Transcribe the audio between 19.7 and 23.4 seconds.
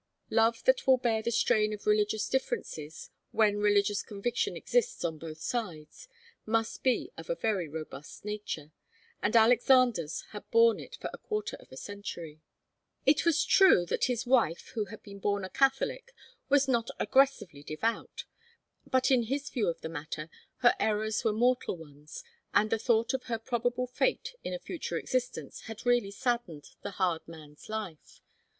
the matter, her errors were mortal ones, and the thought of her